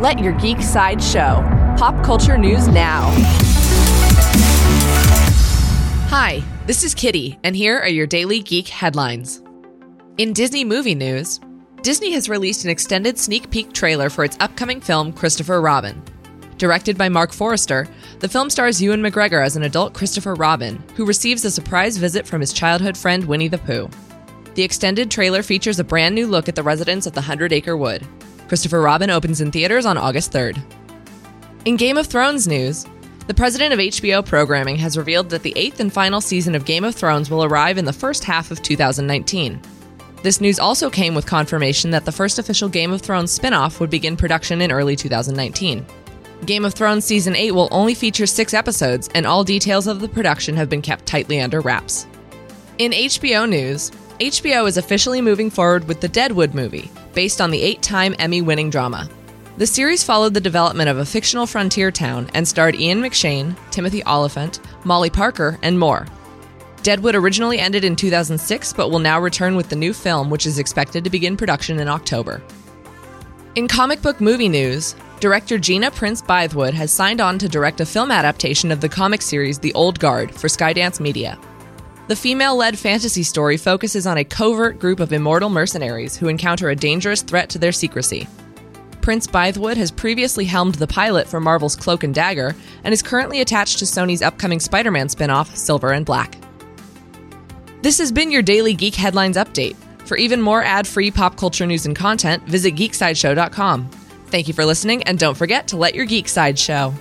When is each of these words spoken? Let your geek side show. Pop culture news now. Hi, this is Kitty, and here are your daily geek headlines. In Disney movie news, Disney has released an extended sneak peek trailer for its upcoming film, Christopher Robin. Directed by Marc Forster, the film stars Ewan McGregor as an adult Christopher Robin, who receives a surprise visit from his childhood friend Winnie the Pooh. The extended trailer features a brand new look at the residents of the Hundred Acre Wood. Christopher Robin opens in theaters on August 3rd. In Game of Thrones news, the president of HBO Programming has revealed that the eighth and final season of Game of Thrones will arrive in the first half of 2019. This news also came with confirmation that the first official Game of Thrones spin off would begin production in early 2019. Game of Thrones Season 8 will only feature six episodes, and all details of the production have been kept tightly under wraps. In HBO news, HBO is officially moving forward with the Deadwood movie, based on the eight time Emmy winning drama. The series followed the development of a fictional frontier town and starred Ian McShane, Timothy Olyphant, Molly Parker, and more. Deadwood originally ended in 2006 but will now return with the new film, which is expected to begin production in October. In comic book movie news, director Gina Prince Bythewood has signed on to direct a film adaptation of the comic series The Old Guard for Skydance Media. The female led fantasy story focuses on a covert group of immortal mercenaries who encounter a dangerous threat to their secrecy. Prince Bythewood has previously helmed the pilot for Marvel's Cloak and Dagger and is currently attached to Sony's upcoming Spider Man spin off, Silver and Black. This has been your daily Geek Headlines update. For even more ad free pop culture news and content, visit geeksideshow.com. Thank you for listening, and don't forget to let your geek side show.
Let 0.00 0.18
your 0.18 0.32
geek 0.32 0.62
side 0.62 1.02
show. 1.02 1.46
Pop 1.76 2.02
culture 2.02 2.38
news 2.38 2.68
now. 2.68 3.10
Hi, 6.08 6.42
this 6.64 6.84
is 6.84 6.94
Kitty, 6.94 7.38
and 7.44 7.54
here 7.54 7.78
are 7.78 7.86
your 7.86 8.06
daily 8.06 8.40
geek 8.40 8.68
headlines. 8.68 9.42
In 10.16 10.32
Disney 10.32 10.64
movie 10.64 10.94
news, 10.94 11.38
Disney 11.82 12.12
has 12.12 12.30
released 12.30 12.64
an 12.64 12.70
extended 12.70 13.18
sneak 13.18 13.50
peek 13.50 13.74
trailer 13.74 14.08
for 14.08 14.24
its 14.24 14.38
upcoming 14.40 14.80
film, 14.80 15.12
Christopher 15.12 15.60
Robin. 15.60 16.02
Directed 16.56 16.96
by 16.96 17.10
Marc 17.10 17.30
Forster, 17.30 17.86
the 18.20 18.28
film 18.28 18.48
stars 18.48 18.80
Ewan 18.80 19.02
McGregor 19.02 19.44
as 19.44 19.54
an 19.54 19.64
adult 19.64 19.92
Christopher 19.92 20.34
Robin, 20.34 20.82
who 20.96 21.04
receives 21.04 21.44
a 21.44 21.50
surprise 21.50 21.98
visit 21.98 22.26
from 22.26 22.40
his 22.40 22.54
childhood 22.54 22.96
friend 22.96 23.26
Winnie 23.26 23.48
the 23.48 23.58
Pooh. 23.58 23.90
The 24.54 24.62
extended 24.62 25.10
trailer 25.10 25.42
features 25.42 25.78
a 25.78 25.84
brand 25.84 26.14
new 26.14 26.26
look 26.26 26.48
at 26.48 26.54
the 26.54 26.62
residents 26.62 27.06
of 27.06 27.12
the 27.12 27.20
Hundred 27.20 27.52
Acre 27.52 27.76
Wood. 27.76 28.06
Christopher 28.50 28.80
Robin 28.80 29.10
opens 29.10 29.40
in 29.40 29.52
theaters 29.52 29.86
on 29.86 29.96
August 29.96 30.32
3rd. 30.32 30.60
In 31.66 31.76
Game 31.76 31.96
of 31.96 32.08
Thrones 32.08 32.48
news, 32.48 32.84
the 33.28 33.32
president 33.32 33.72
of 33.72 33.78
HBO 33.78 34.26
Programming 34.26 34.74
has 34.74 34.98
revealed 34.98 35.30
that 35.30 35.44
the 35.44 35.52
eighth 35.54 35.78
and 35.78 35.92
final 35.92 36.20
season 36.20 36.56
of 36.56 36.64
Game 36.64 36.82
of 36.82 36.96
Thrones 36.96 37.30
will 37.30 37.44
arrive 37.44 37.78
in 37.78 37.84
the 37.84 37.92
first 37.92 38.24
half 38.24 38.50
of 38.50 38.60
2019. 38.60 39.60
This 40.24 40.40
news 40.40 40.58
also 40.58 40.90
came 40.90 41.14
with 41.14 41.26
confirmation 41.26 41.92
that 41.92 42.04
the 42.04 42.10
first 42.10 42.40
official 42.40 42.68
Game 42.68 42.90
of 42.90 43.02
Thrones 43.02 43.30
spin 43.30 43.52
off 43.52 43.78
would 43.78 43.88
begin 43.88 44.16
production 44.16 44.60
in 44.60 44.72
early 44.72 44.96
2019. 44.96 45.86
Game 46.44 46.64
of 46.64 46.74
Thrones 46.74 47.04
Season 47.04 47.36
8 47.36 47.52
will 47.52 47.68
only 47.70 47.94
feature 47.94 48.26
six 48.26 48.52
episodes, 48.52 49.08
and 49.14 49.28
all 49.28 49.44
details 49.44 49.86
of 49.86 50.00
the 50.00 50.08
production 50.08 50.56
have 50.56 50.68
been 50.68 50.82
kept 50.82 51.06
tightly 51.06 51.40
under 51.40 51.60
wraps. 51.60 52.08
In 52.78 52.90
HBO 52.90 53.48
news, 53.48 53.92
HBO 54.18 54.66
is 54.66 54.76
officially 54.76 55.20
moving 55.20 55.50
forward 55.50 55.86
with 55.86 56.00
the 56.00 56.08
Deadwood 56.08 56.52
movie, 56.52 56.90
based 57.14 57.40
on 57.40 57.50
the 57.50 57.60
eight 57.62 57.82
time 57.82 58.14
Emmy 58.18 58.42
winning 58.42 58.70
drama. 58.70 59.08
The 59.56 59.66
series 59.66 60.02
followed 60.02 60.34
the 60.34 60.40
development 60.40 60.88
of 60.88 60.98
a 60.98 61.04
fictional 61.04 61.46
frontier 61.46 61.90
town 61.90 62.30
and 62.34 62.46
starred 62.46 62.74
Ian 62.74 63.02
McShane, 63.02 63.56
Timothy 63.70 64.02
Olyphant, 64.04 64.60
Molly 64.84 65.10
Parker, 65.10 65.58
and 65.62 65.78
more. 65.78 66.06
Deadwood 66.82 67.14
originally 67.14 67.58
ended 67.58 67.84
in 67.84 67.94
2006 67.94 68.72
but 68.72 68.88
will 68.88 68.98
now 68.98 69.20
return 69.20 69.56
with 69.56 69.68
the 69.68 69.76
new 69.76 69.92
film, 69.92 70.30
which 70.30 70.46
is 70.46 70.58
expected 70.58 71.04
to 71.04 71.10
begin 71.10 71.36
production 71.36 71.78
in 71.78 71.88
October. 71.88 72.42
In 73.54 73.68
comic 73.68 74.00
book 74.00 74.20
movie 74.20 74.48
news, 74.48 74.94
director 75.18 75.58
Gina 75.58 75.90
Prince 75.90 76.22
Bythewood 76.22 76.72
has 76.72 76.92
signed 76.92 77.20
on 77.20 77.38
to 77.38 77.48
direct 77.48 77.80
a 77.80 77.86
film 77.86 78.10
adaptation 78.10 78.72
of 78.72 78.80
the 78.80 78.88
comic 78.88 79.20
series 79.20 79.58
The 79.58 79.74
Old 79.74 80.00
Guard 80.00 80.34
for 80.34 80.48
Skydance 80.48 81.00
Media. 81.00 81.38
The 82.10 82.16
female 82.16 82.56
led 82.56 82.76
fantasy 82.76 83.22
story 83.22 83.56
focuses 83.56 84.04
on 84.04 84.18
a 84.18 84.24
covert 84.24 84.80
group 84.80 84.98
of 84.98 85.12
immortal 85.12 85.48
mercenaries 85.48 86.16
who 86.16 86.26
encounter 86.26 86.68
a 86.68 86.74
dangerous 86.74 87.22
threat 87.22 87.48
to 87.50 87.58
their 87.60 87.70
secrecy. 87.70 88.26
Prince 89.00 89.28
Bythewood 89.28 89.76
has 89.76 89.92
previously 89.92 90.44
helmed 90.44 90.74
the 90.74 90.88
pilot 90.88 91.28
for 91.28 91.38
Marvel's 91.38 91.76
Cloak 91.76 92.02
and 92.02 92.12
Dagger 92.12 92.56
and 92.82 92.92
is 92.92 93.00
currently 93.00 93.42
attached 93.42 93.78
to 93.78 93.84
Sony's 93.84 94.22
upcoming 94.22 94.58
Spider 94.58 94.90
Man 94.90 95.08
spin 95.08 95.30
off, 95.30 95.54
Silver 95.54 95.92
and 95.92 96.04
Black. 96.04 96.36
This 97.82 97.98
has 97.98 98.10
been 98.10 98.32
your 98.32 98.42
daily 98.42 98.74
Geek 98.74 98.96
Headlines 98.96 99.36
update. 99.36 99.76
For 100.04 100.16
even 100.16 100.40
more 100.40 100.64
ad 100.64 100.88
free 100.88 101.12
pop 101.12 101.36
culture 101.36 101.64
news 101.64 101.86
and 101.86 101.94
content, 101.94 102.42
visit 102.42 102.74
geeksideshow.com. 102.74 103.88
Thank 104.26 104.48
you 104.48 104.54
for 104.54 104.64
listening, 104.64 105.04
and 105.04 105.16
don't 105.16 105.36
forget 105.36 105.68
to 105.68 105.76
let 105.76 105.94
your 105.94 106.06
geek 106.06 106.26
side 106.26 106.58
show. 106.58 106.92